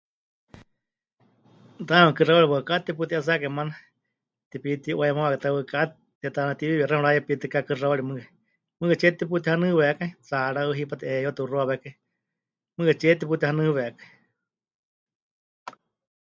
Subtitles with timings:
[1.87, 3.73] Taame kɨxauri waɨká teputi'etsakai maana,
[4.49, 5.79] tepiti'uayemawakai ta waɨká,
[6.21, 8.25] tete'anatiwiwixɨame mɨrayepitɨká kɨxauri mɨɨkɨ,
[8.77, 11.93] mɨɨkɨtsíe teputihanɨwekai, tsaaráɨ hipátɨ 'eyeyeutɨ puxuawékai,
[12.75, 13.91] mɨɨkɨtsie teputihanɨwekai.